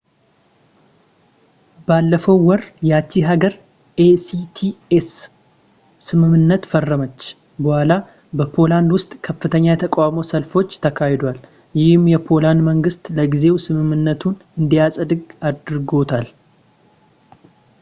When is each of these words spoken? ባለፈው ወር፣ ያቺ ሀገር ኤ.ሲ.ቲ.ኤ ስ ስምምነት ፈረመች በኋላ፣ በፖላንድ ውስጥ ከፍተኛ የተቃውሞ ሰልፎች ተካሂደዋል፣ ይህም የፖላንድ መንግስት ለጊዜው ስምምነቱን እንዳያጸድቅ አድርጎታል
ባለፈው 1.87 2.37
ወር፣ 2.47 2.61
ያቺ 2.91 3.11
ሀገር 3.27 3.53
ኤ.ሲ.ቲ.ኤ 4.05 4.97
ስ 5.09 5.11
ስምምነት 6.07 6.63
ፈረመች 6.71 7.19
በኋላ፣ 7.65 7.91
በፖላንድ 8.39 8.89
ውስጥ 8.97 9.11
ከፍተኛ 9.27 9.65
የተቃውሞ 9.71 10.23
ሰልፎች 10.33 10.71
ተካሂደዋል፣ 10.87 11.39
ይህም 11.81 12.07
የፖላንድ 12.15 12.63
መንግስት 12.71 13.03
ለጊዜው 13.19 13.59
ስምምነቱን 13.67 14.37
እንዳያጸድቅ 14.61 15.21
አድርጎታል 15.51 16.27